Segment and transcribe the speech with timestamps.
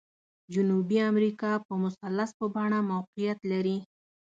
[0.53, 3.77] جنوبي امریکا په مثلث په بڼه موقعیت لري.